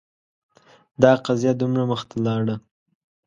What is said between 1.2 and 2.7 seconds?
قضیه دومره مخته لاړه